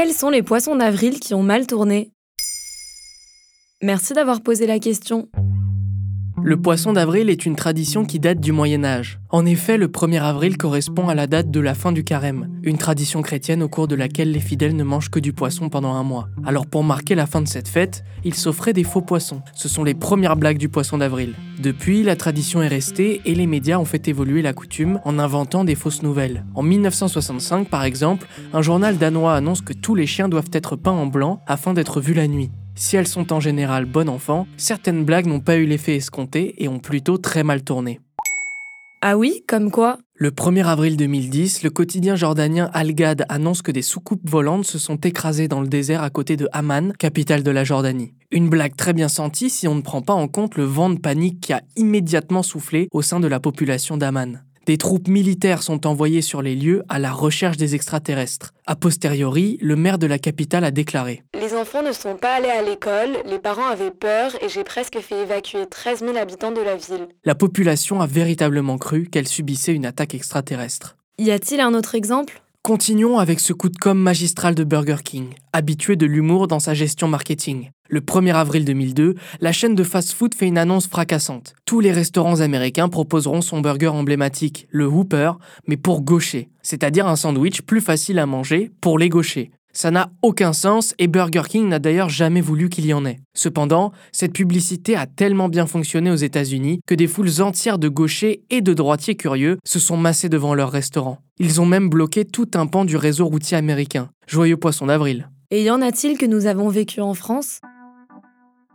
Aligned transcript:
Quels 0.00 0.14
sont 0.14 0.30
les 0.30 0.44
poissons 0.44 0.76
d'avril 0.76 1.18
qui 1.18 1.34
ont 1.34 1.42
mal 1.42 1.66
tourné? 1.66 2.12
Merci 3.82 4.12
d'avoir 4.12 4.42
posé 4.42 4.64
la 4.64 4.78
question. 4.78 5.28
Le 6.42 6.56
poisson 6.56 6.92
d'avril 6.92 7.30
est 7.30 7.46
une 7.46 7.56
tradition 7.56 8.04
qui 8.04 8.20
date 8.20 8.40
du 8.40 8.52
Moyen 8.52 8.84
Âge. 8.84 9.18
En 9.30 9.44
effet, 9.44 9.76
le 9.76 9.88
1er 9.88 10.20
avril 10.20 10.56
correspond 10.56 11.08
à 11.08 11.14
la 11.14 11.26
date 11.26 11.50
de 11.50 11.60
la 11.60 11.74
fin 11.74 11.92
du 11.92 12.04
carême, 12.04 12.48
une 12.62 12.78
tradition 12.78 13.22
chrétienne 13.22 13.62
au 13.62 13.68
cours 13.68 13.88
de 13.88 13.94
laquelle 13.94 14.30
les 14.30 14.40
fidèles 14.40 14.76
ne 14.76 14.84
mangent 14.84 15.10
que 15.10 15.18
du 15.18 15.32
poisson 15.32 15.68
pendant 15.68 15.94
un 15.94 16.02
mois. 16.02 16.28
Alors 16.46 16.66
pour 16.66 16.84
marquer 16.84 17.14
la 17.14 17.26
fin 17.26 17.42
de 17.42 17.48
cette 17.48 17.68
fête, 17.68 18.04
ils 18.24 18.34
s'offraient 18.34 18.72
des 18.72 18.84
faux 18.84 19.02
poissons. 19.02 19.42
Ce 19.54 19.68
sont 19.68 19.84
les 19.84 19.94
premières 19.94 20.36
blagues 20.36 20.58
du 20.58 20.68
poisson 20.68 20.98
d'avril. 20.98 21.34
Depuis, 21.58 22.02
la 22.02 22.16
tradition 22.16 22.62
est 22.62 22.68
restée 22.68 23.20
et 23.24 23.34
les 23.34 23.46
médias 23.46 23.78
ont 23.78 23.84
fait 23.84 24.08
évoluer 24.08 24.42
la 24.42 24.52
coutume 24.52 25.00
en 25.04 25.18
inventant 25.18 25.64
des 25.64 25.74
fausses 25.74 26.02
nouvelles. 26.02 26.44
En 26.54 26.62
1965, 26.62 27.68
par 27.68 27.84
exemple, 27.84 28.26
un 28.52 28.62
journal 28.62 28.96
danois 28.96 29.34
annonce 29.34 29.60
que 29.60 29.72
tous 29.72 29.94
les 29.94 30.06
chiens 30.06 30.28
doivent 30.28 30.50
être 30.52 30.76
peints 30.76 30.92
en 30.92 31.06
blanc 31.06 31.42
afin 31.46 31.74
d'être 31.74 32.00
vus 32.00 32.14
la 32.14 32.28
nuit. 32.28 32.50
Si 32.78 32.96
elles 32.96 33.08
sont 33.08 33.32
en 33.32 33.40
général 33.40 33.86
bon 33.86 34.08
enfant, 34.08 34.46
certaines 34.56 35.04
blagues 35.04 35.26
n'ont 35.26 35.40
pas 35.40 35.56
eu 35.56 35.66
l'effet 35.66 35.96
escompté 35.96 36.54
et 36.62 36.68
ont 36.68 36.78
plutôt 36.78 37.18
très 37.18 37.42
mal 37.42 37.62
tourné. 37.62 37.98
Ah 39.00 39.18
oui, 39.18 39.42
comme 39.48 39.72
quoi? 39.72 39.98
Le 40.14 40.30
1er 40.30 40.64
avril 40.64 40.96
2010, 40.96 41.64
le 41.64 41.70
quotidien 41.70 42.14
jordanien 42.14 42.70
Al-Ghad 42.72 43.26
annonce 43.28 43.62
que 43.62 43.72
des 43.72 43.82
soucoupes 43.82 44.28
volantes 44.28 44.64
se 44.64 44.78
sont 44.78 44.96
écrasées 44.96 45.48
dans 45.48 45.60
le 45.60 45.68
désert 45.68 46.02
à 46.02 46.10
côté 46.10 46.36
de 46.36 46.48
Amman, 46.52 46.92
capitale 46.98 47.42
de 47.42 47.50
la 47.50 47.64
Jordanie. 47.64 48.14
Une 48.30 48.48
blague 48.48 48.76
très 48.76 48.92
bien 48.92 49.08
sentie 49.08 49.50
si 49.50 49.66
on 49.66 49.74
ne 49.74 49.82
prend 49.82 50.02
pas 50.02 50.14
en 50.14 50.28
compte 50.28 50.56
le 50.56 50.64
vent 50.64 50.90
de 50.90 50.98
panique 50.98 51.40
qui 51.40 51.52
a 51.52 51.62
immédiatement 51.76 52.42
soufflé 52.42 52.88
au 52.92 53.02
sein 53.02 53.18
de 53.18 53.28
la 53.28 53.40
population 53.40 53.96
d'Amman. 53.96 54.42
Des 54.68 54.76
troupes 54.76 55.08
militaires 55.08 55.62
sont 55.62 55.86
envoyées 55.86 56.20
sur 56.20 56.42
les 56.42 56.54
lieux 56.54 56.82
à 56.90 56.98
la 56.98 57.10
recherche 57.10 57.56
des 57.56 57.74
extraterrestres. 57.74 58.52
A 58.66 58.76
posteriori, 58.76 59.56
le 59.62 59.76
maire 59.76 59.98
de 59.98 60.06
la 60.06 60.18
capitale 60.18 60.62
a 60.62 60.70
déclaré 60.70 61.22
Les 61.32 61.54
enfants 61.54 61.82
ne 61.82 61.92
sont 61.92 62.16
pas 62.16 62.34
allés 62.34 62.50
à 62.50 62.60
l'école, 62.60 63.16
les 63.24 63.38
parents 63.38 63.66
avaient 63.66 63.90
peur 63.90 64.32
et 64.42 64.50
j'ai 64.50 64.64
presque 64.64 64.98
fait 64.98 65.22
évacuer 65.22 65.64
13 65.64 66.00
000 66.00 66.18
habitants 66.18 66.52
de 66.52 66.60
la 66.60 66.76
ville. 66.76 67.08
La 67.24 67.34
population 67.34 68.02
a 68.02 68.06
véritablement 68.06 68.76
cru 68.76 69.08
qu'elle 69.08 69.26
subissait 69.26 69.72
une 69.72 69.86
attaque 69.86 70.14
extraterrestre. 70.14 70.98
Y 71.16 71.30
a-t-il 71.30 71.62
un 71.62 71.72
autre 71.72 71.94
exemple? 71.94 72.42
Continuons 72.62 73.18
avec 73.18 73.40
ce 73.40 73.54
coup 73.54 73.70
de 73.70 73.78
com' 73.78 73.98
magistral 73.98 74.54
de 74.54 74.64
Burger 74.64 74.98
King, 75.02 75.28
habitué 75.54 75.96
de 75.96 76.04
l'humour 76.04 76.46
dans 76.46 76.60
sa 76.60 76.74
gestion 76.74 77.08
marketing. 77.08 77.70
Le 77.90 78.00
1er 78.00 78.34
avril 78.34 78.66
2002, 78.66 79.14
la 79.40 79.50
chaîne 79.50 79.74
de 79.74 79.82
fast-food 79.82 80.34
fait 80.34 80.46
une 80.46 80.58
annonce 80.58 80.88
fracassante. 80.88 81.54
Tous 81.64 81.80
les 81.80 81.90
restaurants 81.90 82.40
américains 82.40 82.90
proposeront 82.90 83.40
son 83.40 83.62
burger 83.62 83.88
emblématique, 83.88 84.68
le 84.70 84.86
Whopper, 84.86 85.32
mais 85.66 85.78
pour 85.78 86.02
gaucher, 86.02 86.50
c'est-à-dire 86.62 87.06
un 87.06 87.16
sandwich 87.16 87.62
plus 87.62 87.80
facile 87.80 88.18
à 88.18 88.26
manger 88.26 88.70
pour 88.82 88.98
les 88.98 89.08
gauchers. 89.08 89.50
Ça 89.72 89.90
n'a 89.90 90.10
aucun 90.20 90.52
sens 90.52 90.94
et 90.98 91.06
Burger 91.06 91.44
King 91.48 91.68
n'a 91.68 91.78
d'ailleurs 91.78 92.10
jamais 92.10 92.42
voulu 92.42 92.68
qu'il 92.68 92.84
y 92.84 92.92
en 92.92 93.06
ait. 93.06 93.20
Cependant, 93.32 93.92
cette 94.12 94.34
publicité 94.34 94.94
a 94.94 95.06
tellement 95.06 95.48
bien 95.48 95.66
fonctionné 95.66 96.10
aux 96.10 96.16
États-Unis 96.16 96.80
que 96.86 96.94
des 96.94 97.06
foules 97.06 97.40
entières 97.40 97.78
de 97.78 97.88
gauchers 97.88 98.42
et 98.50 98.60
de 98.60 98.74
droitiers 98.74 99.14
curieux 99.14 99.56
se 99.64 99.78
sont 99.78 99.96
massés 99.96 100.28
devant 100.28 100.54
leur 100.54 100.72
restaurant. 100.72 101.20
Ils 101.38 101.60
ont 101.60 101.66
même 101.66 101.88
bloqué 101.88 102.26
tout 102.26 102.50
un 102.54 102.66
pan 102.66 102.84
du 102.84 102.96
réseau 102.96 103.26
routier 103.26 103.56
américain. 103.56 104.10
Joyeux 104.26 104.58
poisson 104.58 104.86
d'avril. 104.86 105.30
Et 105.50 105.62
y 105.62 105.70
en 105.70 105.80
a-t-il 105.80 106.18
que 106.18 106.26
nous 106.26 106.44
avons 106.44 106.68
vécu 106.68 107.00
en 107.00 107.14
France? 107.14 107.60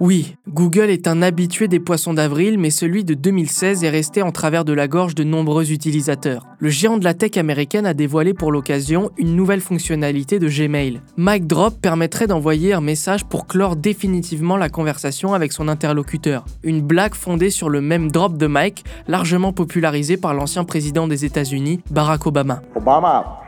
Oui, 0.00 0.36
Google 0.48 0.90
est 0.90 1.06
un 1.06 1.22
habitué 1.22 1.68
des 1.68 1.78
poissons 1.78 2.14
d'avril, 2.14 2.58
mais 2.58 2.70
celui 2.70 3.04
de 3.04 3.14
2016 3.14 3.84
est 3.84 3.90
resté 3.90 4.22
en 4.22 4.32
travers 4.32 4.64
de 4.64 4.72
la 4.72 4.88
gorge 4.88 5.14
de 5.14 5.24
nombreux 5.24 5.70
utilisateurs. 5.72 6.46
Le 6.58 6.68
géant 6.68 6.98
de 6.98 7.04
la 7.04 7.14
tech 7.14 7.36
américaine 7.36 7.86
a 7.86 7.94
dévoilé 7.94 8.34
pour 8.34 8.50
l'occasion 8.50 9.10
une 9.16 9.36
nouvelle 9.36 9.60
fonctionnalité 9.60 10.38
de 10.38 10.48
Gmail. 10.48 11.00
Mic 11.16 11.46
Drop 11.46 11.80
permettrait 11.80 12.26
d'envoyer 12.26 12.72
un 12.72 12.80
message 12.80 13.24
pour 13.24 13.46
clore 13.46 13.76
définitivement 13.76 14.56
la 14.56 14.68
conversation 14.68 15.32
avec 15.32 15.52
son 15.52 15.68
interlocuteur. 15.68 16.44
Une 16.62 16.80
blague 16.80 17.14
fondée 17.14 17.50
sur 17.50 17.68
le 17.68 17.80
même 17.80 18.10
drop 18.10 18.36
de 18.36 18.48
mic, 18.48 18.84
largement 19.06 19.52
popularisé 19.52 20.16
par 20.16 20.34
l'ancien 20.34 20.64
président 20.64 21.06
des 21.06 21.24
États-Unis, 21.24 21.80
Barack. 21.90 22.26
Obama. 22.26 23.43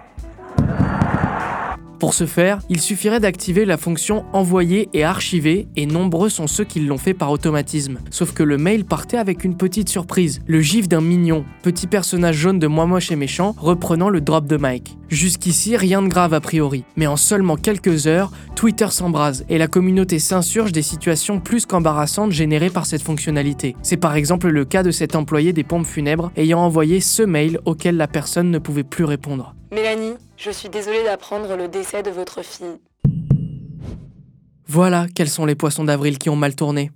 Pour 1.98 2.12
ce 2.12 2.26
faire, 2.26 2.58
il 2.68 2.80
suffirait 2.80 3.20
d'activer 3.20 3.64
la 3.64 3.78
fonction 3.78 4.26
envoyer 4.34 4.90
et 4.92 5.02
archiver, 5.02 5.66
et 5.76 5.86
nombreux 5.86 6.28
sont 6.28 6.46
ceux 6.46 6.64
qui 6.64 6.80
l'ont 6.80 6.98
fait 6.98 7.14
par 7.14 7.30
automatisme. 7.30 7.98
Sauf 8.10 8.32
que 8.32 8.42
le 8.42 8.58
mail 8.58 8.84
partait 8.84 9.16
avec 9.16 9.44
une 9.44 9.56
petite 9.56 9.88
surprise, 9.88 10.40
le 10.46 10.60
gif 10.60 10.88
d'un 10.88 11.00
mignon, 11.00 11.44
petit 11.62 11.86
personnage 11.86 12.36
jaune 12.36 12.58
de 12.58 12.66
moi 12.66 12.84
moche 12.84 13.10
et 13.10 13.16
méchant, 13.16 13.54
reprenant 13.58 14.10
le 14.10 14.20
drop 14.20 14.46
de 14.46 14.58
Mike. 14.58 14.96
Jusqu'ici, 15.08 15.76
rien 15.76 16.02
de 16.02 16.08
grave 16.08 16.34
a 16.34 16.40
priori, 16.40 16.84
mais 16.96 17.06
en 17.06 17.16
seulement 17.16 17.56
quelques 17.56 18.06
heures, 18.06 18.30
Twitter 18.56 18.88
s'embrase 18.90 19.44
et 19.48 19.56
la 19.56 19.68
communauté 19.68 20.18
s'insurge 20.18 20.72
des 20.72 20.82
situations 20.82 21.40
plus 21.40 21.64
qu'embarrassantes 21.64 22.32
générées 22.32 22.70
par 22.70 22.86
cette 22.86 23.02
fonctionnalité. 23.02 23.76
C'est 23.82 23.96
par 23.96 24.16
exemple 24.16 24.48
le 24.48 24.64
cas 24.64 24.82
de 24.82 24.90
cet 24.90 25.16
employé 25.16 25.52
des 25.52 25.64
pompes 25.64 25.86
funèbres 25.86 26.30
ayant 26.36 26.60
envoyé 26.60 27.00
ce 27.00 27.22
mail 27.22 27.58
auquel 27.64 27.96
la 27.96 28.08
personne 28.08 28.50
ne 28.50 28.58
pouvait 28.58 28.84
plus 28.84 29.04
répondre. 29.04 29.54
Mélanie, 29.72 30.14
je 30.36 30.50
suis 30.50 30.68
désolée 30.68 31.02
d'apprendre 31.04 31.56
le 31.56 31.68
décès 31.68 32.02
de 32.02 32.10
votre 32.10 32.42
fille. 32.42 32.78
Voilà 34.68 35.06
quels 35.14 35.30
sont 35.30 35.46
les 35.46 35.54
poissons 35.54 35.84
d'avril 35.84 36.18
qui 36.18 36.28
ont 36.28 36.36
mal 36.36 36.54
tourné. 36.54 36.90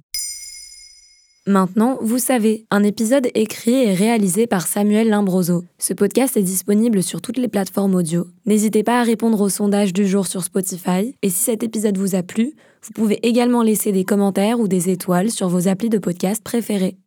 Maintenant, 1.46 1.98
vous 2.02 2.18
savez, 2.18 2.66
un 2.70 2.82
épisode 2.82 3.28
écrit 3.34 3.74
et 3.74 3.94
réalisé 3.94 4.46
par 4.46 4.66
Samuel 4.66 5.08
Limbroso. 5.08 5.64
Ce 5.78 5.94
podcast 5.94 6.36
est 6.36 6.42
disponible 6.42 7.02
sur 7.02 7.22
toutes 7.22 7.38
les 7.38 7.48
plateformes 7.48 7.94
audio. 7.94 8.26
N'hésitez 8.44 8.82
pas 8.82 9.00
à 9.00 9.02
répondre 9.02 9.40
au 9.40 9.48
sondage 9.48 9.92
du 9.92 10.06
jour 10.06 10.26
sur 10.26 10.44
Spotify. 10.44 11.16
Et 11.22 11.30
si 11.30 11.42
cet 11.42 11.62
épisode 11.62 11.96
vous 11.96 12.14
a 12.14 12.22
plu, 12.22 12.52
vous 12.82 12.92
pouvez 12.92 13.26
également 13.26 13.62
laisser 13.62 13.90
des 13.90 14.04
commentaires 14.04 14.60
ou 14.60 14.68
des 14.68 14.90
étoiles 14.90 15.30
sur 15.30 15.48
vos 15.48 15.66
applis 15.66 15.88
de 15.88 15.98
podcast 15.98 16.44
préférés. 16.44 16.98